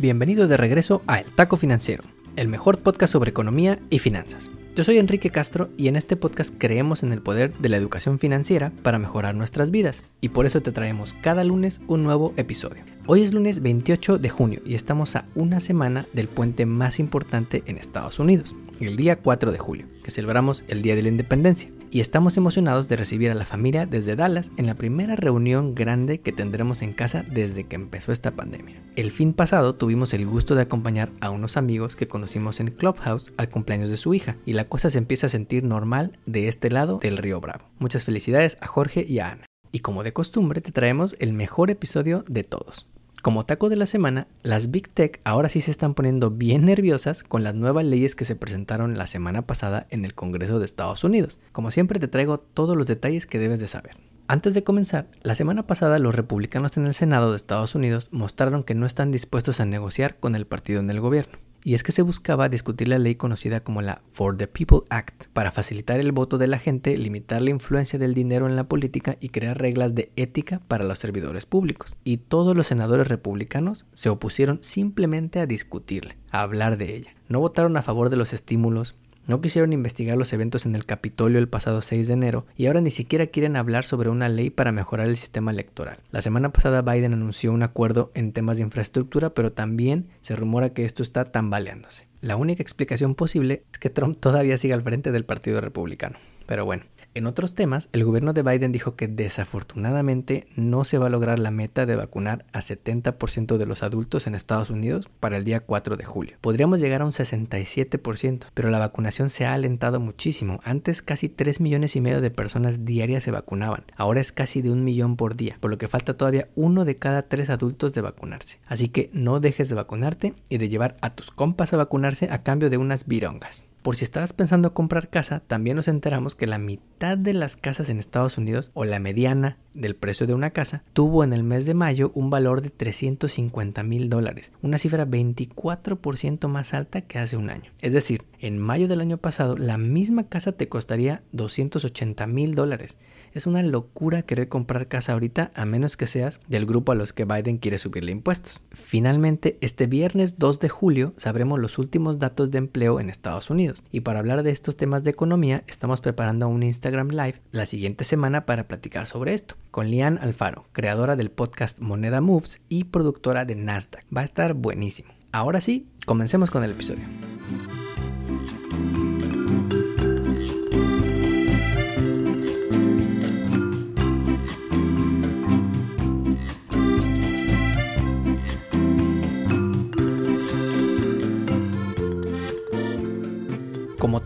Bienvenido 0.00 0.46
de 0.46 0.56
regreso 0.56 1.02
a 1.08 1.18
El 1.18 1.26
Taco 1.32 1.56
Financiero, 1.56 2.04
el 2.36 2.46
mejor 2.46 2.78
podcast 2.78 3.12
sobre 3.12 3.30
economía 3.30 3.80
y 3.90 3.98
finanzas. 3.98 4.48
Yo 4.76 4.84
soy 4.84 4.98
Enrique 4.98 5.30
Castro 5.30 5.70
y 5.76 5.88
en 5.88 5.96
este 5.96 6.14
podcast 6.14 6.54
creemos 6.56 7.02
en 7.02 7.12
el 7.12 7.20
poder 7.20 7.52
de 7.54 7.68
la 7.68 7.78
educación 7.78 8.20
financiera 8.20 8.70
para 8.84 9.00
mejorar 9.00 9.34
nuestras 9.34 9.72
vidas 9.72 10.04
y 10.20 10.28
por 10.28 10.46
eso 10.46 10.60
te 10.60 10.70
traemos 10.70 11.14
cada 11.14 11.42
lunes 11.42 11.80
un 11.88 12.04
nuevo 12.04 12.32
episodio. 12.36 12.84
Hoy 13.08 13.24
es 13.24 13.32
lunes 13.32 13.60
28 13.60 14.18
de 14.18 14.28
junio 14.28 14.60
y 14.64 14.76
estamos 14.76 15.16
a 15.16 15.24
una 15.34 15.58
semana 15.58 16.06
del 16.12 16.28
puente 16.28 16.64
más 16.64 17.00
importante 17.00 17.64
en 17.66 17.76
Estados 17.76 18.20
Unidos, 18.20 18.54
el 18.78 18.96
día 18.96 19.16
4 19.16 19.50
de 19.50 19.58
julio, 19.58 19.86
que 20.04 20.12
celebramos 20.12 20.62
el 20.68 20.80
Día 20.80 20.94
de 20.94 21.02
la 21.02 21.08
Independencia 21.08 21.70
y 21.90 22.00
estamos 22.00 22.36
emocionados 22.36 22.88
de 22.88 22.96
recibir 22.96 23.30
a 23.30 23.34
la 23.34 23.44
familia 23.44 23.86
desde 23.86 24.16
Dallas 24.16 24.52
en 24.56 24.66
la 24.66 24.74
primera 24.74 25.16
reunión 25.16 25.74
grande 25.74 26.20
que 26.20 26.32
tendremos 26.32 26.82
en 26.82 26.92
casa 26.92 27.24
desde 27.30 27.64
que 27.64 27.76
empezó 27.76 28.12
esta 28.12 28.32
pandemia. 28.32 28.82
El 28.96 29.10
fin 29.10 29.32
pasado 29.32 29.74
tuvimos 29.74 30.14
el 30.14 30.26
gusto 30.26 30.54
de 30.54 30.62
acompañar 30.62 31.10
a 31.20 31.30
unos 31.30 31.56
amigos 31.56 31.96
que 31.96 32.08
conocimos 32.08 32.60
en 32.60 32.70
Clubhouse 32.70 33.32
al 33.36 33.48
cumpleaños 33.48 33.90
de 33.90 33.96
su 33.96 34.14
hija 34.14 34.36
y 34.44 34.52
la 34.52 34.68
cosa 34.68 34.90
se 34.90 34.98
empieza 34.98 35.26
a 35.26 35.30
sentir 35.30 35.64
normal 35.64 36.18
de 36.26 36.48
este 36.48 36.70
lado 36.70 36.98
del 36.98 37.16
río 37.16 37.40
Bravo. 37.40 37.64
Muchas 37.78 38.04
felicidades 38.04 38.58
a 38.60 38.66
Jorge 38.66 39.04
y 39.08 39.18
a 39.20 39.30
Ana. 39.30 39.46
Y 39.70 39.80
como 39.80 40.02
de 40.02 40.12
costumbre 40.12 40.60
te 40.60 40.72
traemos 40.72 41.16
el 41.18 41.32
mejor 41.32 41.70
episodio 41.70 42.24
de 42.28 42.44
todos. 42.44 42.86
Como 43.20 43.44
taco 43.44 43.68
de 43.68 43.74
la 43.74 43.86
semana, 43.86 44.28
las 44.44 44.70
Big 44.70 44.88
Tech 44.88 45.20
ahora 45.24 45.48
sí 45.48 45.60
se 45.60 45.72
están 45.72 45.94
poniendo 45.94 46.30
bien 46.30 46.64
nerviosas 46.64 47.24
con 47.24 47.42
las 47.42 47.54
nuevas 47.54 47.84
leyes 47.84 48.14
que 48.14 48.24
se 48.24 48.36
presentaron 48.36 48.96
la 48.96 49.08
semana 49.08 49.42
pasada 49.42 49.88
en 49.90 50.04
el 50.04 50.14
Congreso 50.14 50.60
de 50.60 50.64
Estados 50.64 51.02
Unidos. 51.02 51.40
Como 51.50 51.72
siempre 51.72 51.98
te 51.98 52.06
traigo 52.06 52.38
todos 52.38 52.76
los 52.76 52.86
detalles 52.86 53.26
que 53.26 53.40
debes 53.40 53.58
de 53.58 53.66
saber. 53.66 53.96
Antes 54.28 54.54
de 54.54 54.62
comenzar, 54.62 55.08
la 55.22 55.34
semana 55.34 55.66
pasada 55.66 55.98
los 55.98 56.14
republicanos 56.14 56.76
en 56.76 56.86
el 56.86 56.94
Senado 56.94 57.30
de 57.30 57.36
Estados 57.36 57.74
Unidos 57.74 58.08
mostraron 58.12 58.62
que 58.62 58.76
no 58.76 58.86
están 58.86 59.10
dispuestos 59.10 59.58
a 59.58 59.64
negociar 59.64 60.20
con 60.20 60.36
el 60.36 60.46
partido 60.46 60.78
en 60.78 60.90
el 60.90 61.00
gobierno 61.00 61.38
y 61.64 61.74
es 61.74 61.82
que 61.82 61.92
se 61.92 62.02
buscaba 62.02 62.48
discutir 62.48 62.88
la 62.88 62.98
ley 62.98 63.16
conocida 63.16 63.60
como 63.60 63.82
la 63.82 64.02
For 64.12 64.36
the 64.36 64.46
People 64.46 64.80
Act 64.90 65.26
para 65.32 65.52
facilitar 65.52 66.00
el 66.00 66.12
voto 66.12 66.38
de 66.38 66.46
la 66.46 66.58
gente, 66.58 66.96
limitar 66.96 67.42
la 67.42 67.50
influencia 67.50 67.98
del 67.98 68.14
dinero 68.14 68.46
en 68.46 68.56
la 68.56 68.68
política 68.68 69.16
y 69.20 69.30
crear 69.30 69.58
reglas 69.58 69.94
de 69.94 70.10
ética 70.16 70.60
para 70.68 70.84
los 70.84 70.98
servidores 70.98 71.46
públicos. 71.46 71.96
Y 72.04 72.18
todos 72.18 72.56
los 72.56 72.66
senadores 72.66 73.08
republicanos 73.08 73.86
se 73.92 74.08
opusieron 74.08 74.62
simplemente 74.62 75.40
a 75.40 75.46
discutirla, 75.46 76.16
a 76.30 76.42
hablar 76.42 76.78
de 76.78 76.96
ella. 76.96 77.14
No 77.28 77.40
votaron 77.40 77.76
a 77.76 77.82
favor 77.82 78.10
de 78.10 78.16
los 78.16 78.32
estímulos, 78.32 78.96
no 79.28 79.42
quisieron 79.42 79.74
investigar 79.74 80.16
los 80.16 80.32
eventos 80.32 80.66
en 80.66 80.74
el 80.74 80.86
Capitolio 80.86 81.38
el 81.38 81.48
pasado 81.48 81.82
6 81.82 82.08
de 82.08 82.14
enero 82.14 82.46
y 82.56 82.66
ahora 82.66 82.80
ni 82.80 82.90
siquiera 82.90 83.26
quieren 83.26 83.56
hablar 83.56 83.84
sobre 83.84 84.08
una 84.08 84.28
ley 84.30 84.48
para 84.48 84.72
mejorar 84.72 85.06
el 85.06 85.18
sistema 85.18 85.50
electoral. 85.50 85.98
La 86.10 86.22
semana 86.22 86.50
pasada 86.50 86.80
Biden 86.80 87.12
anunció 87.12 87.52
un 87.52 87.62
acuerdo 87.62 88.10
en 88.14 88.32
temas 88.32 88.56
de 88.56 88.62
infraestructura, 88.62 89.34
pero 89.34 89.52
también 89.52 90.08
se 90.22 90.34
rumora 90.34 90.70
que 90.70 90.86
esto 90.86 91.02
está 91.02 91.26
tambaleándose. 91.26 92.08
La 92.22 92.36
única 92.36 92.62
explicación 92.62 93.14
posible 93.14 93.64
es 93.70 93.78
que 93.78 93.90
Trump 93.90 94.18
todavía 94.18 94.56
siga 94.56 94.74
al 94.74 94.82
frente 94.82 95.12
del 95.12 95.26
Partido 95.26 95.60
Republicano. 95.60 96.18
Pero 96.46 96.64
bueno, 96.64 96.84
en 97.18 97.26
otros 97.26 97.56
temas, 97.56 97.88
el 97.92 98.04
gobierno 98.04 98.32
de 98.32 98.42
Biden 98.42 98.70
dijo 98.70 98.94
que 98.94 99.08
desafortunadamente 99.08 100.46
no 100.54 100.84
se 100.84 100.98
va 100.98 101.06
a 101.06 101.10
lograr 101.10 101.40
la 101.40 101.50
meta 101.50 101.84
de 101.84 101.96
vacunar 101.96 102.46
a 102.52 102.60
70% 102.60 103.56
de 103.56 103.66
los 103.66 103.82
adultos 103.82 104.28
en 104.28 104.36
Estados 104.36 104.70
Unidos 104.70 105.10
para 105.18 105.36
el 105.36 105.44
día 105.44 105.58
4 105.58 105.96
de 105.96 106.04
julio. 106.04 106.36
Podríamos 106.40 106.78
llegar 106.78 107.02
a 107.02 107.04
un 107.04 107.10
67%, 107.10 108.46
pero 108.54 108.70
la 108.70 108.78
vacunación 108.78 109.30
se 109.30 109.46
ha 109.46 109.54
alentado 109.54 109.98
muchísimo. 109.98 110.60
Antes 110.62 111.02
casi 111.02 111.28
3 111.28 111.60
millones 111.60 111.96
y 111.96 112.00
medio 112.00 112.20
de 112.20 112.30
personas 112.30 112.84
diarias 112.84 113.24
se 113.24 113.32
vacunaban, 113.32 113.82
ahora 113.96 114.20
es 114.20 114.30
casi 114.30 114.62
de 114.62 114.70
un 114.70 114.84
millón 114.84 115.16
por 115.16 115.34
día, 115.34 115.56
por 115.58 115.72
lo 115.72 115.78
que 115.78 115.88
falta 115.88 116.16
todavía 116.16 116.48
uno 116.54 116.84
de 116.84 116.98
cada 116.98 117.22
tres 117.22 117.50
adultos 117.50 117.94
de 117.94 118.00
vacunarse. 118.00 118.60
Así 118.68 118.90
que 118.90 119.10
no 119.12 119.40
dejes 119.40 119.68
de 119.68 119.74
vacunarte 119.74 120.34
y 120.48 120.58
de 120.58 120.68
llevar 120.68 120.96
a 121.00 121.16
tus 121.16 121.32
compas 121.32 121.72
a 121.72 121.78
vacunarse 121.78 122.28
a 122.30 122.44
cambio 122.44 122.70
de 122.70 122.76
unas 122.76 123.08
virongas. 123.08 123.64
Por 123.88 123.96
si 123.96 124.04
estabas 124.04 124.34
pensando 124.34 124.74
comprar 124.74 125.08
casa, 125.08 125.40
también 125.46 125.74
nos 125.74 125.88
enteramos 125.88 126.34
que 126.34 126.46
la 126.46 126.58
mitad 126.58 127.16
de 127.16 127.32
las 127.32 127.56
casas 127.56 127.88
en 127.88 127.98
Estados 127.98 128.36
Unidos, 128.36 128.70
o 128.74 128.84
la 128.84 128.98
mediana 128.98 129.56
del 129.72 129.96
precio 129.96 130.26
de 130.26 130.34
una 130.34 130.50
casa, 130.50 130.82
tuvo 130.92 131.24
en 131.24 131.32
el 131.32 131.42
mes 131.42 131.64
de 131.64 131.72
mayo 131.72 132.12
un 132.14 132.28
valor 132.28 132.60
de 132.60 132.68
350 132.68 133.82
mil 133.84 134.10
dólares, 134.10 134.52
una 134.60 134.76
cifra 134.76 135.06
24% 135.06 136.48
más 136.48 136.74
alta 136.74 137.00
que 137.00 137.18
hace 137.18 137.38
un 137.38 137.48
año. 137.48 137.72
Es 137.80 137.94
decir, 137.94 138.24
en 138.40 138.58
mayo 138.58 138.88
del 138.88 139.00
año 139.00 139.16
pasado, 139.16 139.56
la 139.56 139.78
misma 139.78 140.28
casa 140.28 140.52
te 140.52 140.68
costaría 140.68 141.22
280 141.32 142.26
mil 142.26 142.54
dólares. 142.54 142.98
Es 143.32 143.46
una 143.46 143.62
locura 143.62 144.22
querer 144.22 144.48
comprar 144.48 144.88
casa 144.88 145.12
ahorita 145.12 145.50
a 145.54 145.64
menos 145.64 145.96
que 145.96 146.06
seas 146.06 146.40
del 146.48 146.66
grupo 146.66 146.92
a 146.92 146.94
los 146.94 147.12
que 147.12 147.24
Biden 147.24 147.58
quiere 147.58 147.78
subirle 147.78 148.12
impuestos. 148.12 148.62
Finalmente, 148.70 149.58
este 149.60 149.86
viernes 149.86 150.38
2 150.38 150.60
de 150.60 150.68
julio 150.68 151.14
sabremos 151.16 151.58
los 151.58 151.78
últimos 151.78 152.18
datos 152.18 152.50
de 152.50 152.58
empleo 152.58 153.00
en 153.00 153.10
Estados 153.10 153.50
Unidos. 153.50 153.77
Y 153.90 154.00
para 154.00 154.18
hablar 154.18 154.42
de 154.42 154.50
estos 154.50 154.76
temas 154.76 155.04
de 155.04 155.10
economía, 155.10 155.64
estamos 155.66 156.00
preparando 156.00 156.48
un 156.48 156.62
Instagram 156.62 157.08
Live 157.08 157.40
la 157.52 157.66
siguiente 157.66 158.04
semana 158.04 158.46
para 158.46 158.68
platicar 158.68 159.06
sobre 159.06 159.34
esto, 159.34 159.56
con 159.70 159.90
Lian 159.90 160.18
Alfaro, 160.18 160.66
creadora 160.72 161.16
del 161.16 161.30
podcast 161.30 161.80
Moneda 161.80 162.20
Moves 162.20 162.60
y 162.68 162.84
productora 162.84 163.44
de 163.44 163.56
Nasdaq. 163.56 164.04
Va 164.14 164.22
a 164.22 164.24
estar 164.24 164.54
buenísimo. 164.54 165.12
Ahora 165.32 165.60
sí, 165.60 165.88
comencemos 166.06 166.50
con 166.50 166.64
el 166.64 166.72
episodio. 166.72 167.04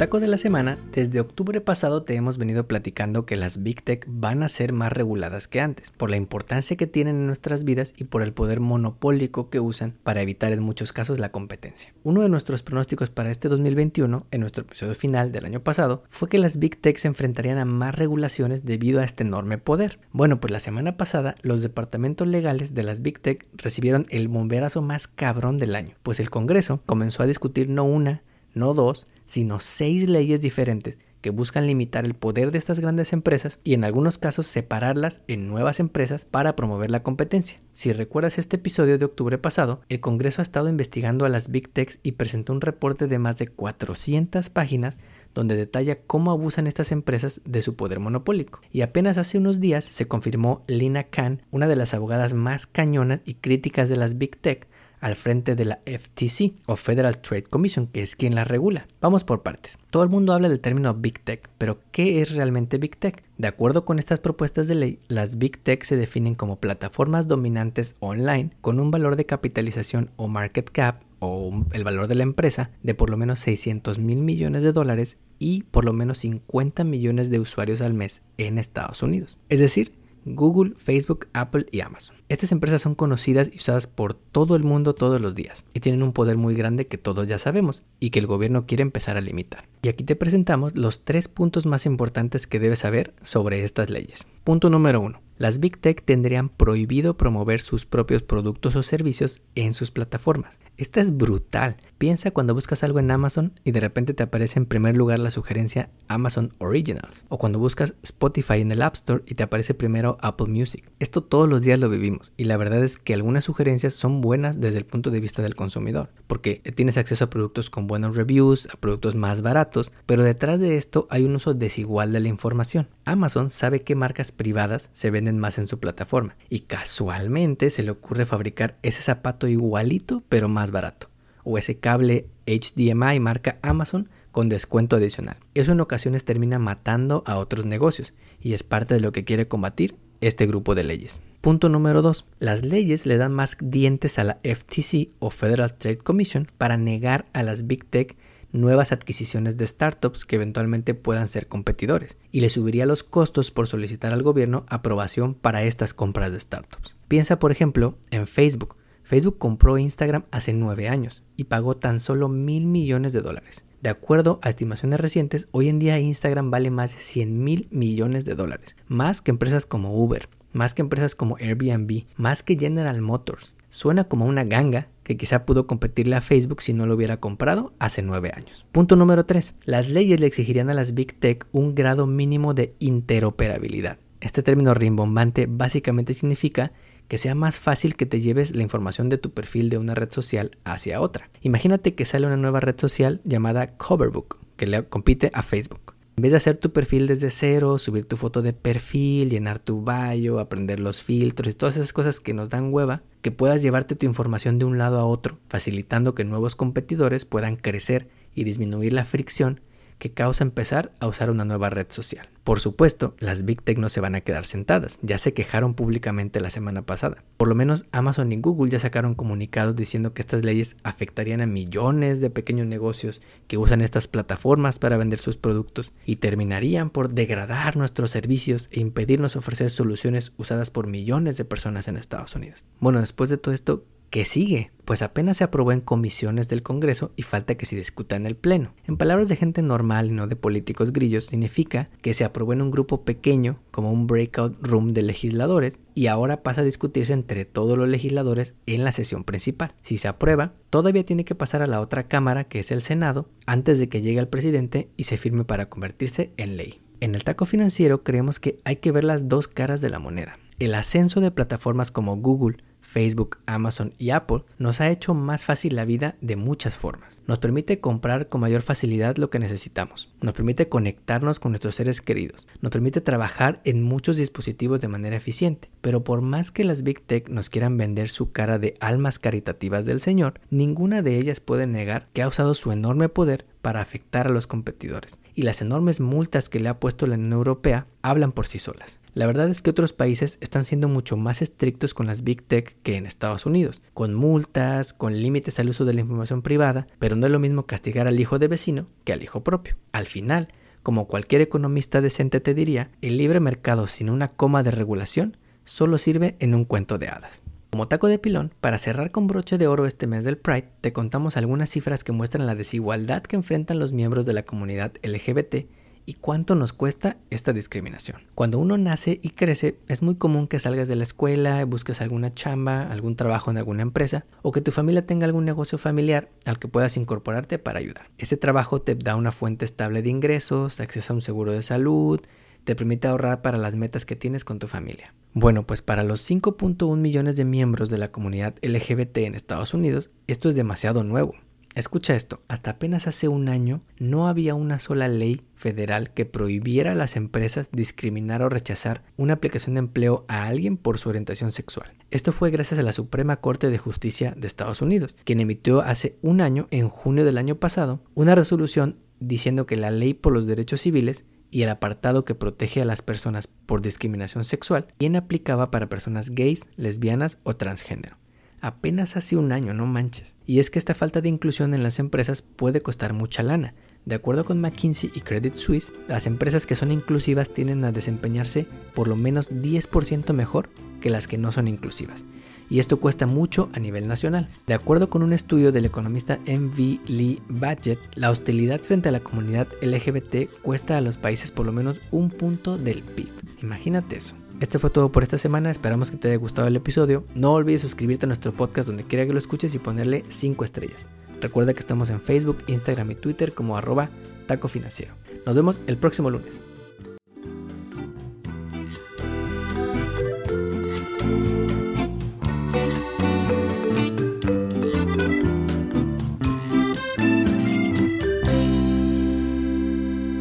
Taco 0.02 0.18
de 0.18 0.26
la 0.26 0.36
semana, 0.36 0.78
desde 0.92 1.20
octubre 1.20 1.60
pasado 1.60 2.02
te 2.02 2.16
hemos 2.16 2.36
venido 2.36 2.66
platicando 2.66 3.24
que 3.24 3.36
las 3.36 3.62
Big 3.62 3.84
Tech 3.84 4.04
van 4.08 4.42
a 4.42 4.48
ser 4.48 4.72
más 4.72 4.92
reguladas 4.92 5.46
que 5.46 5.60
antes, 5.60 5.92
por 5.92 6.10
la 6.10 6.16
importancia 6.16 6.76
que 6.76 6.88
tienen 6.88 7.14
en 7.14 7.26
nuestras 7.28 7.62
vidas 7.62 7.94
y 7.96 8.02
por 8.02 8.22
el 8.22 8.32
poder 8.32 8.58
monopólico 8.58 9.48
que 9.48 9.60
usan 9.60 9.94
para 10.02 10.20
evitar 10.20 10.50
en 10.50 10.60
muchos 10.60 10.92
casos 10.92 11.20
la 11.20 11.30
competencia. 11.30 11.94
Uno 12.02 12.22
de 12.22 12.28
nuestros 12.28 12.64
pronósticos 12.64 13.10
para 13.10 13.30
este 13.30 13.48
2021, 13.48 14.26
en 14.28 14.40
nuestro 14.40 14.64
episodio 14.64 14.96
final 14.96 15.30
del 15.30 15.44
año 15.44 15.60
pasado, 15.60 16.02
fue 16.08 16.28
que 16.28 16.38
las 16.38 16.58
Big 16.58 16.80
Tech 16.80 16.96
se 16.96 17.06
enfrentarían 17.06 17.58
a 17.58 17.64
más 17.64 17.94
regulaciones 17.94 18.64
debido 18.64 18.98
a 18.98 19.04
este 19.04 19.22
enorme 19.22 19.58
poder. 19.58 20.00
Bueno, 20.10 20.40
pues 20.40 20.50
la 20.50 20.58
semana 20.58 20.96
pasada 20.96 21.36
los 21.42 21.62
departamentos 21.62 22.26
legales 22.26 22.74
de 22.74 22.82
las 22.82 23.02
Big 23.02 23.20
Tech 23.20 23.46
recibieron 23.52 24.06
el 24.10 24.26
bomberazo 24.26 24.82
más 24.82 25.06
cabrón 25.06 25.58
del 25.58 25.76
año, 25.76 25.94
pues 26.02 26.18
el 26.18 26.28
Congreso 26.28 26.80
comenzó 26.86 27.22
a 27.22 27.26
discutir 27.26 27.70
no 27.70 27.84
una, 27.84 28.24
no 28.52 28.74
dos, 28.74 29.06
sino 29.32 29.60
seis 29.60 30.10
leyes 30.10 30.42
diferentes 30.42 30.98
que 31.22 31.30
buscan 31.30 31.66
limitar 31.66 32.04
el 32.04 32.12
poder 32.12 32.50
de 32.50 32.58
estas 32.58 32.80
grandes 32.80 33.14
empresas 33.14 33.60
y 33.64 33.72
en 33.72 33.82
algunos 33.82 34.18
casos 34.18 34.46
separarlas 34.46 35.22
en 35.26 35.48
nuevas 35.48 35.80
empresas 35.80 36.26
para 36.30 36.54
promover 36.54 36.90
la 36.90 37.02
competencia. 37.02 37.58
Si 37.72 37.94
recuerdas 37.94 38.36
este 38.36 38.56
episodio 38.56 38.98
de 38.98 39.06
octubre 39.06 39.38
pasado, 39.38 39.80
el 39.88 40.00
Congreso 40.00 40.42
ha 40.42 40.44
estado 40.44 40.68
investigando 40.68 41.24
a 41.24 41.30
las 41.30 41.50
Big 41.50 41.72
Techs 41.72 41.98
y 42.02 42.12
presentó 42.12 42.52
un 42.52 42.60
reporte 42.60 43.06
de 43.06 43.18
más 43.18 43.38
de 43.38 43.48
400 43.48 44.50
páginas 44.50 44.98
donde 45.32 45.56
detalla 45.56 45.98
cómo 46.06 46.30
abusan 46.30 46.66
estas 46.66 46.92
empresas 46.92 47.40
de 47.46 47.62
su 47.62 47.74
poder 47.74 48.00
monopólico. 48.00 48.60
Y 48.70 48.82
apenas 48.82 49.16
hace 49.16 49.38
unos 49.38 49.60
días 49.60 49.86
se 49.86 50.06
confirmó 50.06 50.62
Lina 50.66 51.04
Khan, 51.04 51.40
una 51.50 51.68
de 51.68 51.76
las 51.76 51.94
abogadas 51.94 52.34
más 52.34 52.66
cañonas 52.66 53.22
y 53.24 53.36
críticas 53.36 53.88
de 53.88 53.96
las 53.96 54.18
Big 54.18 54.36
Tech, 54.36 54.66
al 55.02 55.16
frente 55.16 55.54
de 55.54 55.66
la 55.66 55.80
FTC 55.84 56.54
o 56.66 56.76
Federal 56.76 57.18
Trade 57.18 57.42
Commission, 57.42 57.88
que 57.88 58.02
es 58.02 58.16
quien 58.16 58.34
la 58.34 58.44
regula. 58.44 58.86
Vamos 59.02 59.24
por 59.24 59.42
partes. 59.42 59.78
Todo 59.90 60.02
el 60.02 60.08
mundo 60.08 60.32
habla 60.32 60.48
del 60.48 60.60
término 60.60 60.94
Big 60.94 61.20
Tech, 61.20 61.50
pero 61.58 61.80
¿qué 61.90 62.22
es 62.22 62.34
realmente 62.34 62.78
Big 62.78 62.96
Tech? 62.96 63.22
De 63.36 63.48
acuerdo 63.48 63.84
con 63.84 63.98
estas 63.98 64.20
propuestas 64.20 64.68
de 64.68 64.76
ley, 64.76 64.98
las 65.08 65.36
Big 65.36 65.58
Tech 65.58 65.82
se 65.84 65.96
definen 65.96 66.34
como 66.34 66.56
plataformas 66.56 67.28
dominantes 67.28 67.96
online 68.00 68.50
con 68.60 68.80
un 68.80 68.90
valor 68.90 69.16
de 69.16 69.26
capitalización 69.26 70.10
o 70.16 70.28
market 70.28 70.70
cap 70.70 71.02
o 71.18 71.64
el 71.72 71.84
valor 71.84 72.06
de 72.06 72.14
la 72.14 72.22
empresa 72.22 72.70
de 72.82 72.94
por 72.94 73.10
lo 73.10 73.16
menos 73.16 73.40
600 73.40 73.98
mil 73.98 74.18
millones 74.18 74.62
de 74.62 74.72
dólares 74.72 75.18
y 75.38 75.64
por 75.64 75.84
lo 75.84 75.92
menos 75.92 76.18
50 76.18 76.84
millones 76.84 77.30
de 77.30 77.40
usuarios 77.40 77.80
al 77.80 77.94
mes 77.94 78.22
en 78.38 78.58
Estados 78.58 79.02
Unidos. 79.02 79.38
Es 79.48 79.60
decir, 79.60 79.92
Google, 80.24 80.74
Facebook, 80.76 81.26
Apple 81.32 81.66
y 81.70 81.80
Amazon. 81.80 82.16
Estas 82.32 82.50
empresas 82.50 82.80
son 82.80 82.94
conocidas 82.94 83.50
y 83.52 83.58
usadas 83.58 83.86
por 83.86 84.14
todo 84.14 84.56
el 84.56 84.64
mundo 84.64 84.94
todos 84.94 85.20
los 85.20 85.34
días 85.34 85.64
y 85.74 85.80
tienen 85.80 86.02
un 86.02 86.14
poder 86.14 86.38
muy 86.38 86.54
grande 86.54 86.86
que 86.86 86.96
todos 86.96 87.28
ya 87.28 87.36
sabemos 87.36 87.82
y 88.00 88.08
que 88.08 88.20
el 88.20 88.26
gobierno 88.26 88.64
quiere 88.64 88.80
empezar 88.80 89.18
a 89.18 89.20
limitar. 89.20 89.68
Y 89.82 89.88
aquí 89.88 90.02
te 90.02 90.16
presentamos 90.16 90.74
los 90.74 91.04
tres 91.04 91.28
puntos 91.28 91.66
más 91.66 91.84
importantes 91.84 92.46
que 92.46 92.58
debes 92.58 92.78
saber 92.78 93.12
sobre 93.20 93.64
estas 93.64 93.90
leyes. 93.90 94.24
Punto 94.44 94.70
número 94.70 95.02
uno 95.02 95.20
las 95.42 95.58
Big 95.58 95.76
Tech 95.78 96.04
tendrían 96.04 96.50
prohibido 96.50 97.16
promover 97.16 97.62
sus 97.62 97.84
propios 97.84 98.22
productos 98.22 98.76
o 98.76 98.84
servicios 98.84 99.42
en 99.56 99.74
sus 99.74 99.90
plataformas. 99.90 100.60
Esta 100.76 101.00
es 101.00 101.16
brutal. 101.16 101.74
Piensa 101.98 102.30
cuando 102.30 102.54
buscas 102.54 102.84
algo 102.84 103.00
en 103.00 103.10
Amazon 103.10 103.52
y 103.64 103.72
de 103.72 103.80
repente 103.80 104.14
te 104.14 104.22
aparece 104.22 104.60
en 104.60 104.66
primer 104.66 104.96
lugar 104.96 105.18
la 105.18 105.32
sugerencia 105.32 105.90
Amazon 106.06 106.54
Originals. 106.58 107.24
O 107.28 107.38
cuando 107.38 107.58
buscas 107.58 107.94
Spotify 108.04 108.60
en 108.60 108.70
el 108.70 108.82
App 108.82 108.94
Store 108.94 109.24
y 109.26 109.34
te 109.34 109.42
aparece 109.42 109.74
primero 109.74 110.16
Apple 110.20 110.46
Music. 110.46 110.88
Esto 111.00 111.24
todos 111.24 111.48
los 111.48 111.62
días 111.62 111.80
lo 111.80 111.88
vivimos 111.88 112.21
y 112.36 112.44
la 112.44 112.56
verdad 112.56 112.84
es 112.84 112.98
que 112.98 113.14
algunas 113.14 113.44
sugerencias 113.44 113.94
son 113.94 114.20
buenas 114.20 114.60
desde 114.60 114.78
el 114.78 114.84
punto 114.84 115.10
de 115.10 115.20
vista 115.20 115.42
del 115.42 115.56
consumidor. 115.56 116.10
Porque 116.26 116.62
tienes 116.74 116.96
acceso 116.96 117.24
a 117.24 117.30
productos 117.30 117.70
con 117.70 117.86
buenos 117.86 118.14
reviews, 118.14 118.68
a 118.72 118.76
productos 118.76 119.14
más 119.14 119.40
baratos, 119.42 119.90
pero 120.06 120.22
detrás 120.22 120.60
de 120.60 120.76
esto 120.76 121.06
hay 121.10 121.24
un 121.24 121.34
uso 121.34 121.54
desigual 121.54 122.12
de 122.12 122.20
la 122.20 122.28
información. 122.28 122.88
Amazon 123.04 123.50
sabe 123.50 123.82
qué 123.82 123.94
marcas 123.94 124.30
privadas 124.30 124.90
se 124.92 125.10
venden 125.10 125.38
más 125.38 125.58
en 125.58 125.66
su 125.66 125.80
plataforma. 125.80 126.36
Y 126.48 126.60
casualmente 126.60 127.70
se 127.70 127.82
le 127.82 127.90
ocurre 127.90 128.26
fabricar 128.26 128.78
ese 128.82 129.02
zapato 129.02 129.48
igualito 129.48 130.22
pero 130.28 130.48
más 130.48 130.70
barato. 130.70 131.08
O 131.44 131.58
ese 131.58 131.78
cable 131.78 132.26
HDMI 132.46 133.18
marca 133.18 133.58
Amazon 133.62 134.08
con 134.30 134.48
descuento 134.48 134.96
adicional. 134.96 135.36
Eso 135.54 135.72
en 135.72 135.80
ocasiones 135.80 136.24
termina 136.24 136.58
matando 136.58 137.22
a 137.26 137.36
otros 137.36 137.66
negocios 137.66 138.14
y 138.40 138.54
es 138.54 138.62
parte 138.62 138.94
de 138.94 139.00
lo 139.00 139.12
que 139.12 139.24
quiere 139.24 139.46
combatir 139.46 139.96
este 140.22 140.46
grupo 140.46 140.74
de 140.74 140.84
leyes. 140.84 141.20
Punto 141.42 141.68
número 141.68 142.00
2. 142.00 142.24
Las 142.38 142.64
leyes 142.64 143.04
le 143.04 143.18
dan 143.18 143.32
más 143.32 143.56
dientes 143.60 144.18
a 144.18 144.24
la 144.24 144.38
FTC 144.44 145.10
o 145.18 145.30
Federal 145.30 145.74
Trade 145.74 145.98
Commission 145.98 146.46
para 146.56 146.76
negar 146.76 147.26
a 147.32 147.42
las 147.42 147.66
Big 147.66 147.84
Tech 147.84 148.16
nuevas 148.52 148.92
adquisiciones 148.92 149.56
de 149.56 149.66
startups 149.66 150.24
que 150.24 150.36
eventualmente 150.36 150.94
puedan 150.94 151.28
ser 151.28 151.48
competidores 151.48 152.18
y 152.30 152.40
le 152.40 152.50
subiría 152.50 152.86
los 152.86 153.02
costos 153.02 153.50
por 153.50 153.66
solicitar 153.66 154.12
al 154.12 154.22
gobierno 154.22 154.64
aprobación 154.68 155.34
para 155.34 155.64
estas 155.64 155.94
compras 155.94 156.32
de 156.32 156.40
startups. 156.40 156.96
Piensa 157.08 157.38
por 157.38 157.50
ejemplo 157.50 157.98
en 158.10 158.26
Facebook. 158.26 158.76
Facebook 159.02 159.38
compró 159.38 159.78
Instagram 159.78 160.24
hace 160.30 160.52
nueve 160.52 160.88
años 160.88 161.22
y 161.36 161.44
pagó 161.44 161.76
tan 161.76 161.98
solo 161.98 162.28
mil 162.28 162.66
millones 162.66 163.12
de 163.12 163.22
dólares. 163.22 163.64
De 163.82 163.90
acuerdo 163.90 164.38
a 164.42 164.48
estimaciones 164.48 165.00
recientes, 165.00 165.48
hoy 165.50 165.68
en 165.68 165.80
día 165.80 165.98
Instagram 165.98 166.52
vale 166.52 166.70
más 166.70 166.92
de 166.92 167.00
100 167.00 167.42
mil 167.42 167.66
millones 167.72 168.24
de 168.24 168.36
dólares, 168.36 168.76
más 168.86 169.20
que 169.20 169.32
empresas 169.32 169.66
como 169.66 170.00
Uber, 170.00 170.28
más 170.52 170.72
que 170.72 170.82
empresas 170.82 171.16
como 171.16 171.36
Airbnb, 171.38 172.04
más 172.16 172.44
que 172.44 172.56
General 172.56 173.00
Motors. 173.00 173.56
Suena 173.70 174.04
como 174.04 174.26
una 174.26 174.44
ganga 174.44 174.86
que 175.02 175.16
quizá 175.16 175.44
pudo 175.44 175.66
competirle 175.66 176.14
a 176.14 176.20
Facebook 176.20 176.62
si 176.62 176.72
no 176.72 176.86
lo 176.86 176.94
hubiera 176.94 177.16
comprado 177.18 177.72
hace 177.80 178.02
nueve 178.02 178.30
años. 178.32 178.66
Punto 178.70 178.94
número 178.94 179.26
3. 179.26 179.54
Las 179.64 179.88
leyes 179.88 180.20
le 180.20 180.28
exigirían 180.28 180.70
a 180.70 180.74
las 180.74 180.94
Big 180.94 181.18
Tech 181.18 181.48
un 181.50 181.74
grado 181.74 182.06
mínimo 182.06 182.54
de 182.54 182.76
interoperabilidad. 182.78 183.98
Este 184.22 184.44
término 184.44 184.72
rimbombante 184.72 185.46
básicamente 185.50 186.14
significa 186.14 186.70
que 187.08 187.18
sea 187.18 187.34
más 187.34 187.58
fácil 187.58 187.96
que 187.96 188.06
te 188.06 188.20
lleves 188.20 188.54
la 188.54 188.62
información 188.62 189.08
de 189.08 189.18
tu 189.18 189.32
perfil 189.32 189.68
de 189.68 189.78
una 189.78 189.96
red 189.96 190.12
social 190.12 190.52
hacia 190.62 191.00
otra. 191.00 191.28
Imagínate 191.40 191.96
que 191.96 192.04
sale 192.04 192.28
una 192.28 192.36
nueva 192.36 192.60
red 192.60 192.78
social 192.78 193.20
llamada 193.24 193.76
Coverbook, 193.76 194.38
que 194.56 194.68
le 194.68 194.84
compite 194.84 195.32
a 195.34 195.42
Facebook. 195.42 195.94
En 196.16 196.22
vez 196.22 196.30
de 196.30 196.36
hacer 196.36 196.56
tu 196.56 196.72
perfil 196.72 197.08
desde 197.08 197.30
cero, 197.30 197.78
subir 197.78 198.04
tu 198.04 198.16
foto 198.16 198.42
de 198.42 198.52
perfil, 198.52 199.28
llenar 199.28 199.58
tu 199.58 199.84
bio, 199.84 200.38
aprender 200.38 200.78
los 200.78 201.02
filtros 201.02 201.52
y 201.52 201.56
todas 201.56 201.76
esas 201.76 201.92
cosas 201.92 202.20
que 202.20 202.32
nos 202.32 202.48
dan 202.48 202.72
hueva, 202.72 203.02
que 203.22 203.32
puedas 203.32 203.60
llevarte 203.60 203.96
tu 203.96 204.06
información 204.06 204.60
de 204.60 204.66
un 204.66 204.78
lado 204.78 205.00
a 205.00 205.04
otro, 205.04 205.38
facilitando 205.48 206.14
que 206.14 206.22
nuevos 206.22 206.54
competidores 206.54 207.24
puedan 207.24 207.56
crecer 207.56 208.06
y 208.36 208.44
disminuir 208.44 208.92
la 208.92 209.04
fricción 209.04 209.60
que 210.02 210.10
causa 210.12 210.42
empezar 210.42 210.90
a 210.98 211.06
usar 211.06 211.30
una 211.30 211.44
nueva 211.44 211.70
red 211.70 211.86
social. 211.90 212.28
Por 212.42 212.58
supuesto, 212.58 213.14
las 213.20 213.44
Big 213.44 213.62
Tech 213.62 213.78
no 213.78 213.88
se 213.88 214.00
van 214.00 214.16
a 214.16 214.22
quedar 214.22 214.46
sentadas, 214.46 214.98
ya 215.00 215.16
se 215.16 215.32
quejaron 215.32 215.74
públicamente 215.74 216.40
la 216.40 216.50
semana 216.50 216.82
pasada. 216.82 217.22
Por 217.36 217.46
lo 217.46 217.54
menos 217.54 217.86
Amazon 217.92 218.32
y 218.32 218.40
Google 218.40 218.68
ya 218.68 218.80
sacaron 218.80 219.14
comunicados 219.14 219.76
diciendo 219.76 220.12
que 220.12 220.20
estas 220.20 220.44
leyes 220.44 220.74
afectarían 220.82 221.40
a 221.40 221.46
millones 221.46 222.20
de 222.20 222.30
pequeños 222.30 222.66
negocios 222.66 223.22
que 223.46 223.58
usan 223.58 223.80
estas 223.80 224.08
plataformas 224.08 224.80
para 224.80 224.96
vender 224.96 225.20
sus 225.20 225.36
productos 225.36 225.92
y 226.04 226.16
terminarían 226.16 226.90
por 226.90 227.10
degradar 227.10 227.76
nuestros 227.76 228.10
servicios 228.10 228.70
e 228.72 228.80
impedirnos 228.80 229.36
ofrecer 229.36 229.70
soluciones 229.70 230.32
usadas 230.36 230.72
por 230.72 230.88
millones 230.88 231.36
de 231.36 231.44
personas 231.44 231.86
en 231.86 231.96
Estados 231.96 232.34
Unidos. 232.34 232.64
Bueno, 232.80 232.98
después 232.98 233.30
de 233.30 233.38
todo 233.38 233.54
esto, 233.54 233.84
¿Qué 234.12 234.26
sigue? 234.26 234.70
Pues 234.84 235.00
apenas 235.00 235.38
se 235.38 235.44
aprobó 235.44 235.72
en 235.72 235.80
comisiones 235.80 236.50
del 236.50 236.62
Congreso 236.62 237.12
y 237.16 237.22
falta 237.22 237.54
que 237.54 237.64
se 237.64 237.76
discuta 237.76 238.14
en 238.14 238.26
el 238.26 238.36
Pleno. 238.36 238.74
En 238.86 238.98
palabras 238.98 239.30
de 239.30 239.36
gente 239.36 239.62
normal 239.62 240.08
y 240.08 240.12
no 240.12 240.26
de 240.26 240.36
políticos 240.36 240.92
grillos, 240.92 241.24
significa 241.24 241.88
que 242.02 242.12
se 242.12 242.26
aprobó 242.26 242.52
en 242.52 242.60
un 242.60 242.70
grupo 242.70 243.06
pequeño, 243.06 243.58
como 243.70 243.90
un 243.90 244.06
breakout 244.06 244.54
room 244.60 244.92
de 244.92 245.00
legisladores, 245.00 245.78
y 245.94 246.08
ahora 246.08 246.42
pasa 246.42 246.60
a 246.60 246.64
discutirse 246.64 247.14
entre 247.14 247.46
todos 247.46 247.78
los 247.78 247.88
legisladores 247.88 248.54
en 248.66 248.84
la 248.84 248.92
sesión 248.92 249.24
principal. 249.24 249.72
Si 249.80 249.96
se 249.96 250.08
aprueba, 250.08 250.52
todavía 250.68 251.06
tiene 251.06 251.24
que 251.24 251.34
pasar 251.34 251.62
a 251.62 251.66
la 251.66 251.80
otra 251.80 252.06
Cámara, 252.06 252.44
que 252.44 252.58
es 252.58 252.70
el 252.70 252.82
Senado, 252.82 253.30
antes 253.46 253.78
de 253.78 253.88
que 253.88 254.02
llegue 254.02 254.20
al 254.20 254.28
presidente 254.28 254.90
y 254.98 255.04
se 255.04 255.16
firme 255.16 255.44
para 255.44 255.70
convertirse 255.70 256.34
en 256.36 256.58
ley. 256.58 256.82
En 257.00 257.14
el 257.14 257.24
taco 257.24 257.46
financiero 257.46 258.02
creemos 258.02 258.40
que 258.40 258.60
hay 258.64 258.76
que 258.76 258.92
ver 258.92 259.04
las 259.04 259.26
dos 259.28 259.48
caras 259.48 259.80
de 259.80 259.88
la 259.88 260.00
moneda. 260.00 260.38
El 260.58 260.74
ascenso 260.74 261.22
de 261.22 261.30
plataformas 261.30 261.90
como 261.90 262.16
Google, 262.18 262.58
Facebook, 262.92 263.38
Amazon 263.46 263.94
y 263.96 264.10
Apple 264.10 264.42
nos 264.58 264.82
ha 264.82 264.90
hecho 264.90 265.14
más 265.14 265.46
fácil 265.46 265.76
la 265.76 265.86
vida 265.86 266.16
de 266.20 266.36
muchas 266.36 266.76
formas. 266.76 267.22
Nos 267.26 267.38
permite 267.38 267.80
comprar 267.80 268.28
con 268.28 268.42
mayor 268.42 268.60
facilidad 268.60 269.16
lo 269.16 269.30
que 269.30 269.38
necesitamos. 269.38 270.12
Nos 270.20 270.34
permite 270.34 270.68
conectarnos 270.68 271.40
con 271.40 271.52
nuestros 271.52 271.74
seres 271.74 272.02
queridos. 272.02 272.46
Nos 272.60 272.70
permite 272.70 273.00
trabajar 273.00 273.62
en 273.64 273.82
muchos 273.82 274.18
dispositivos 274.18 274.82
de 274.82 274.88
manera 274.88 275.16
eficiente. 275.16 275.70
Pero 275.80 276.04
por 276.04 276.20
más 276.20 276.50
que 276.50 276.64
las 276.64 276.82
Big 276.82 277.00
Tech 277.00 277.30
nos 277.30 277.48
quieran 277.48 277.78
vender 277.78 278.10
su 278.10 278.30
cara 278.30 278.58
de 278.58 278.76
almas 278.78 279.18
caritativas 279.18 279.86
del 279.86 280.02
Señor, 280.02 280.34
ninguna 280.50 281.00
de 281.00 281.16
ellas 281.16 281.40
puede 281.40 281.66
negar 281.66 282.08
que 282.12 282.20
ha 282.20 282.28
usado 282.28 282.52
su 282.54 282.72
enorme 282.72 283.08
poder 283.08 283.46
para 283.62 283.80
afectar 283.80 284.26
a 284.26 284.30
los 284.30 284.46
competidores. 284.46 285.18
Y 285.34 285.42
las 285.42 285.62
enormes 285.62 286.00
multas 286.00 286.48
que 286.48 286.60
le 286.60 286.68
ha 286.68 286.78
puesto 286.78 287.06
la 287.06 287.14
Unión 287.14 287.32
Europea 287.32 287.86
hablan 288.02 288.32
por 288.32 288.46
sí 288.46 288.58
solas. 288.58 288.98
La 289.14 289.26
verdad 289.26 289.48
es 289.48 289.62
que 289.62 289.70
otros 289.70 289.92
países 289.92 290.38
están 290.40 290.64
siendo 290.64 290.88
mucho 290.88 291.16
más 291.16 291.42
estrictos 291.42 291.94
con 291.94 292.06
las 292.06 292.24
Big 292.24 292.42
Tech 292.42 292.76
que 292.82 292.96
en 292.96 293.06
Estados 293.06 293.46
Unidos, 293.46 293.80
con 293.94 294.14
multas, 294.14 294.92
con 294.92 295.20
límites 295.20 295.58
al 295.60 295.68
uso 295.68 295.84
de 295.84 295.94
la 295.94 296.00
información 296.00 296.42
privada, 296.42 296.86
pero 296.98 297.14
no 297.14 297.26
es 297.26 297.32
lo 297.32 297.38
mismo 297.38 297.66
castigar 297.66 298.06
al 298.06 298.20
hijo 298.20 298.38
de 298.38 298.48
vecino 298.48 298.86
que 299.04 299.12
al 299.12 299.22
hijo 299.22 299.44
propio. 299.44 299.74
Al 299.92 300.06
final, 300.06 300.48
como 300.82 301.06
cualquier 301.06 301.42
economista 301.42 302.00
decente 302.00 302.40
te 302.40 302.54
diría, 302.54 302.90
el 303.02 303.16
libre 303.16 303.38
mercado 303.38 303.86
sin 303.86 304.10
una 304.10 304.28
coma 304.28 304.62
de 304.62 304.72
regulación 304.72 305.36
solo 305.64 305.98
sirve 305.98 306.36
en 306.40 306.54
un 306.54 306.64
cuento 306.64 306.98
de 306.98 307.08
hadas. 307.08 307.42
Como 307.72 307.88
taco 307.88 308.06
de 308.06 308.18
pilón, 308.18 308.52
para 308.60 308.76
cerrar 308.76 309.12
con 309.12 309.26
broche 309.26 309.56
de 309.56 309.66
oro 309.66 309.86
este 309.86 310.06
mes 310.06 310.24
del 310.24 310.36
Pride, 310.36 310.68
te 310.82 310.92
contamos 310.92 311.38
algunas 311.38 311.70
cifras 311.70 312.04
que 312.04 312.12
muestran 312.12 312.44
la 312.44 312.54
desigualdad 312.54 313.22
que 313.22 313.34
enfrentan 313.34 313.78
los 313.78 313.94
miembros 313.94 314.26
de 314.26 314.34
la 314.34 314.42
comunidad 314.42 314.92
LGBT 315.02 315.64
y 316.04 316.14
cuánto 316.14 316.54
nos 316.54 316.74
cuesta 316.74 317.16
esta 317.30 317.54
discriminación. 317.54 318.20
Cuando 318.34 318.58
uno 318.58 318.76
nace 318.76 319.18
y 319.22 319.30
crece, 319.30 319.78
es 319.88 320.02
muy 320.02 320.16
común 320.16 320.48
que 320.48 320.58
salgas 320.58 320.86
de 320.86 320.96
la 320.96 321.04
escuela, 321.04 321.64
busques 321.64 322.02
alguna 322.02 322.30
chamba, 322.30 322.82
algún 322.82 323.16
trabajo 323.16 323.50
en 323.50 323.56
alguna 323.56 323.80
empresa 323.80 324.26
o 324.42 324.52
que 324.52 324.60
tu 324.60 324.70
familia 324.70 325.06
tenga 325.06 325.24
algún 325.24 325.46
negocio 325.46 325.78
familiar 325.78 326.28
al 326.44 326.58
que 326.58 326.68
puedas 326.68 326.98
incorporarte 326.98 327.58
para 327.58 327.78
ayudar. 327.78 328.10
Ese 328.18 328.36
trabajo 328.36 328.82
te 328.82 328.96
da 328.96 329.16
una 329.16 329.32
fuente 329.32 329.64
estable 329.64 330.02
de 330.02 330.10
ingresos, 330.10 330.78
acceso 330.78 331.14
a 331.14 331.16
un 331.16 331.22
seguro 331.22 331.52
de 331.52 331.62
salud, 331.62 332.20
te 332.64 332.74
permite 332.74 333.08
ahorrar 333.08 333.42
para 333.42 333.58
las 333.58 333.74
metas 333.74 334.04
que 334.04 334.16
tienes 334.16 334.44
con 334.44 334.58
tu 334.58 334.66
familia. 334.66 335.14
Bueno, 335.34 335.66
pues 335.66 335.82
para 335.82 336.04
los 336.04 336.28
5.1 336.28 336.96
millones 336.96 337.36
de 337.36 337.44
miembros 337.44 337.90
de 337.90 337.98
la 337.98 338.12
comunidad 338.12 338.54
LGBT 338.62 339.18
en 339.18 339.34
Estados 339.34 339.74
Unidos, 339.74 340.10
esto 340.26 340.48
es 340.48 340.54
demasiado 340.54 341.04
nuevo. 341.04 341.34
Escucha 341.74 342.14
esto, 342.14 342.42
hasta 342.48 342.72
apenas 342.72 343.06
hace 343.06 343.28
un 343.28 343.48
año 343.48 343.80
no 343.98 344.28
había 344.28 344.54
una 344.54 344.78
sola 344.78 345.08
ley 345.08 345.40
federal 345.54 346.12
que 346.12 346.26
prohibiera 346.26 346.92
a 346.92 346.94
las 346.94 347.16
empresas 347.16 347.70
discriminar 347.72 348.42
o 348.42 348.50
rechazar 348.50 349.02
una 349.16 349.34
aplicación 349.34 349.74
de 349.74 349.78
empleo 349.78 350.26
a 350.28 350.46
alguien 350.48 350.76
por 350.76 350.98
su 350.98 351.08
orientación 351.08 351.50
sexual. 351.50 351.90
Esto 352.10 352.32
fue 352.32 352.50
gracias 352.50 352.78
a 352.78 352.82
la 352.82 352.92
Suprema 352.92 353.36
Corte 353.36 353.70
de 353.70 353.78
Justicia 353.78 354.34
de 354.36 354.46
Estados 354.46 354.82
Unidos, 354.82 355.14
quien 355.24 355.40
emitió 355.40 355.80
hace 355.80 356.18
un 356.20 356.42
año, 356.42 356.68
en 356.70 356.90
junio 356.90 357.24
del 357.24 357.38
año 357.38 357.54
pasado, 357.54 358.02
una 358.14 358.34
resolución 358.34 358.98
diciendo 359.18 359.64
que 359.66 359.76
la 359.76 359.90
ley 359.90 360.12
por 360.12 360.34
los 360.34 360.46
derechos 360.46 360.82
civiles 360.82 361.24
y 361.52 361.62
el 361.62 361.68
apartado 361.68 362.24
que 362.24 362.34
protege 362.34 362.82
a 362.82 362.84
las 362.84 363.02
personas 363.02 363.46
por 363.46 363.82
discriminación 363.82 364.42
sexual 364.42 364.88
bien 364.98 365.14
aplicaba 365.14 365.70
para 365.70 365.88
personas 365.88 366.30
gays, 366.30 366.66
lesbianas 366.76 367.38
o 367.44 367.54
transgénero 367.54 368.16
apenas 368.62 369.16
hace 369.16 369.36
un 369.36 369.52
año, 369.52 369.74
no 369.74 369.86
manches. 369.86 370.36
Y 370.46 370.60
es 370.60 370.70
que 370.70 370.78
esta 370.78 370.94
falta 370.94 371.20
de 371.20 371.28
inclusión 371.28 371.74
en 371.74 371.82
las 371.82 371.98
empresas 371.98 372.40
puede 372.42 372.80
costar 372.80 373.12
mucha 373.12 373.42
lana, 373.42 373.74
De 374.04 374.16
acuerdo 374.16 374.44
con 374.44 374.60
McKinsey 374.60 375.12
y 375.14 375.20
Credit 375.20 375.56
Suisse, 375.56 375.92
las 376.08 376.26
empresas 376.26 376.66
que 376.66 376.74
son 376.74 376.90
inclusivas 376.90 377.50
tienden 377.50 377.84
a 377.84 377.92
desempeñarse 377.92 378.66
por 378.94 379.06
lo 379.06 379.16
menos 379.16 379.52
10% 379.52 380.32
mejor 380.32 380.70
que 381.00 381.10
las 381.10 381.28
que 381.28 381.38
no 381.38 381.52
son 381.52 381.68
inclusivas. 381.68 382.24
Y 382.68 382.80
esto 382.80 382.98
cuesta 382.98 383.26
mucho 383.26 383.68
a 383.74 383.80
nivel 383.80 384.08
nacional. 384.08 384.48
De 384.66 384.74
acuerdo 384.74 385.10
con 385.10 385.22
un 385.22 385.32
estudio 385.32 385.72
del 385.72 385.84
economista 385.84 386.38
M.V. 386.46 387.00
Lee 387.06 387.42
Budget, 387.48 387.98
la 388.14 388.30
hostilidad 388.30 388.80
frente 388.80 389.10
a 389.10 389.12
la 389.12 389.20
comunidad 389.20 389.68
LGBT 389.82 390.50
cuesta 390.62 390.96
a 390.96 391.00
los 391.00 391.16
países 391.16 391.50
por 391.50 391.66
lo 391.66 391.72
menos 391.72 392.00
un 392.10 392.30
punto 392.30 392.78
del 392.78 393.02
PIB. 393.02 393.28
Imagínate 393.62 394.16
eso. 394.16 394.34
Este 394.60 394.78
fue 394.78 394.90
todo 394.90 395.10
por 395.10 395.22
esta 395.22 395.38
semana, 395.38 395.70
esperamos 395.70 396.10
que 396.10 396.16
te 396.16 396.28
haya 396.28 396.36
gustado 396.38 396.68
el 396.68 396.76
episodio. 396.76 397.24
No 397.34 397.52
olvides 397.52 397.82
suscribirte 397.82 398.26
a 398.26 398.28
nuestro 398.28 398.52
podcast 398.52 398.86
donde 398.88 399.04
quiera 399.04 399.26
que 399.26 399.32
lo 399.32 399.38
escuches 399.38 399.74
y 399.74 399.78
ponerle 399.78 400.22
5 400.28 400.64
estrellas. 400.64 401.06
Recuerda 401.42 401.74
que 401.74 401.80
estamos 401.80 402.08
en 402.10 402.20
Facebook, 402.20 402.62
Instagram 402.68 403.10
y 403.10 403.14
Twitter 403.16 403.52
como 403.52 403.76
arroba 403.76 404.10
taco 404.46 404.68
financiero. 404.68 405.14
Nos 405.44 405.56
vemos 405.56 405.80
el 405.88 405.96
próximo 405.96 406.30
lunes. 406.30 406.60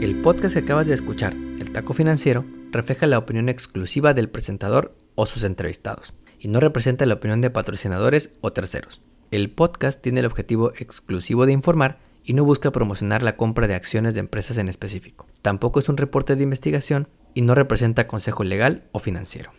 El 0.01 0.22
podcast 0.22 0.53
que 0.53 0.60
acabas 0.60 0.86
de 0.86 0.93
escuchar, 0.93 1.34
El 1.34 1.72
Taco 1.72 1.93
Financiero, 1.93 2.46
refleja 2.70 3.08
la 3.08 3.17
opinión 3.17 3.50
exclusiva 3.50 4.13
del 4.13 4.29
presentador 4.29 4.96
o 5.15 5.25
sus 5.25 5.43
entrevistados, 5.43 6.13
y 6.38 6.48
no 6.48 6.60
representa 6.60 7.08
la 7.08 7.15
opinión 7.15 7.41
de 7.41 7.50
patrocinadores 7.50 8.36
o 8.41 8.53
terceros. 8.53 9.01
El 9.31 9.50
podcast 9.50 10.01
tiene 10.01 10.19
el 10.19 10.25
objetivo 10.25 10.73
exclusivo 10.77 11.45
de 11.45 11.53
informar 11.53 12.00
y 12.21 12.33
no 12.33 12.43
busca 12.43 12.71
promocionar 12.71 13.23
la 13.23 13.38
compra 13.38 13.65
de 13.65 13.75
acciones 13.75 14.13
de 14.13 14.19
empresas 14.19 14.57
en 14.57 14.67
específico. 14.67 15.25
Tampoco 15.41 15.79
es 15.79 15.88
un 15.88 15.95
reporte 15.95 16.35
de 16.35 16.43
investigación 16.43 17.07
y 17.33 17.41
no 17.41 17.55
representa 17.55 18.07
consejo 18.07 18.43
legal 18.43 18.89
o 18.91 19.00
financiero. 19.00 19.53